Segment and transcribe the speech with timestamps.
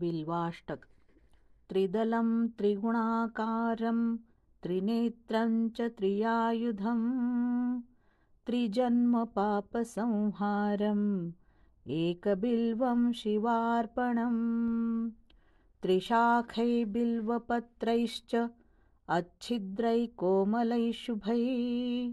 [0.00, 0.80] बिल्वाष्टक।
[1.70, 4.00] त्रिदलं त्रिगुणाकारं
[4.62, 7.80] त्रिनेत्रं च त्रियायुधम्
[8.46, 11.30] त्रिजन्मपापसंहारम्
[12.00, 14.42] एकबिल्वं शिवार्पणम्
[15.82, 18.34] त्रिशाखै बिल्वपत्रैश्च
[19.08, 22.12] अच्छिद्रैकोमलैः शुभैः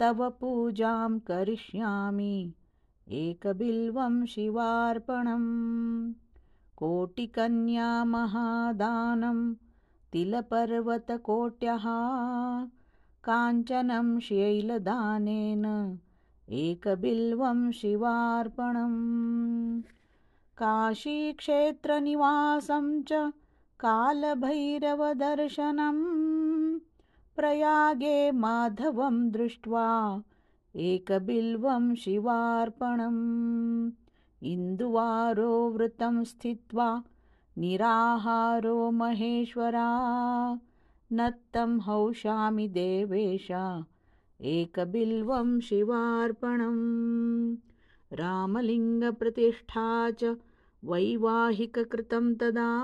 [0.00, 2.52] तव पूजां करिष्यामि
[3.08, 6.09] एकबिल्वं शिवार्पणम्
[6.80, 9.54] कोटिकन्यामहादानं
[10.12, 11.84] तिलपर्वतकोट्यः
[13.24, 15.98] काञ्चनं शैलदानेन
[16.50, 19.82] एकबिल्वं शिवार्पणम्।
[20.58, 23.32] काशीक्षेत्रनिवासं च
[23.80, 26.80] कालभैरवदर्शनम्
[27.36, 30.22] प्रयागे माधवं दृष्ट्वा
[30.76, 33.90] एकबिल्वं शिवार्पणम्
[34.42, 37.02] इन्दुवारो वृतं स्थित्वा
[37.58, 39.90] निराहारो महेश्वरा।
[41.12, 43.48] नत्तं हौषामि देवेश
[44.40, 47.56] एकबिल्वं शिवार्पणम्।
[48.12, 50.24] रामलिङ्गप्रतिष्ठा च
[50.84, 52.80] वैवाहिककृतं तदा।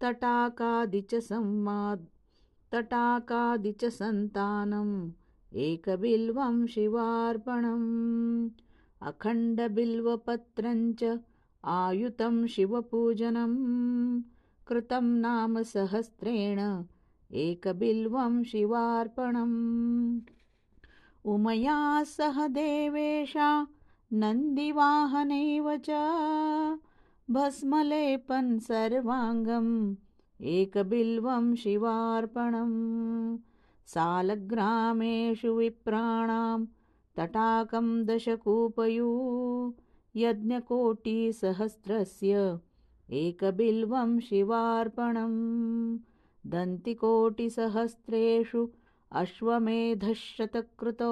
[0.00, 1.14] तटाकादि च
[2.72, 5.10] तटाकादि च सन्तानम्
[5.54, 8.48] एकबिल्वं शिवार्पणम्
[9.06, 11.20] अखण्डबिल्वपत्रं च
[11.64, 13.52] आयुतं शिवपूजनं।
[14.66, 16.84] कृतं नाम सहस्रेण
[17.32, 20.20] एकबिल्वं शिवार्पणम्।
[21.24, 23.66] उमया सह देवेशा
[24.12, 25.90] नन्दिवाहनैव च
[27.30, 29.94] भस्मलेपन् सर्वाङ्गम्
[30.40, 33.38] एकबिल्वं शिवार्पणम्।
[33.86, 36.66] सालग्रामेषु विप्राणां
[37.16, 39.72] तटाकं दशकूपयु।
[40.16, 42.58] यज्ञकोटिसहस्रस्य
[43.12, 45.98] एकबिल्वं शिवार्पणम्
[46.46, 48.68] दन्तिकोटिसहस्रेषु
[49.12, 51.10] अश्वमेधशतकृतो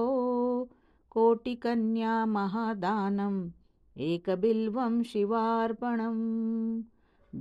[1.10, 3.50] कोटिकन्यामहादानम्
[3.98, 6.82] एकबिल्वं शिवार्पणम्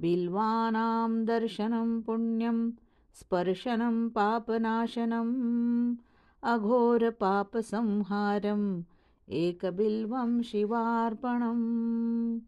[0.01, 2.71] बिल्वानां दर्शनं पुण्यं
[3.19, 5.95] स्पर्शनं पापनाशनम्
[6.43, 8.83] अघोरपापसंहारम्
[9.29, 12.39] एकबिल्वं शिवार्पणम्।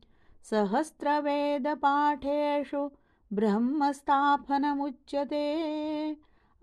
[0.43, 2.89] सहस्रवेदपाठेषु
[3.33, 5.45] ब्रह्मस्थापनमुच्यते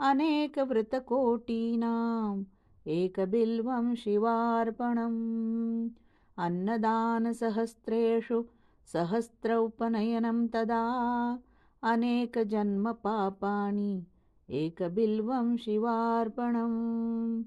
[0.01, 2.45] अनेकवृतकोटीनाम्
[2.87, 5.91] एकबिल्वं शिवार्पणम्।
[6.39, 8.45] अन्नदानसहस्रेषु
[8.93, 11.39] सहस्र उपनयनं तदा
[11.83, 14.07] अनेकजन्मपापानि
[14.51, 17.43] एकबिल्वं शिवार्पणम्।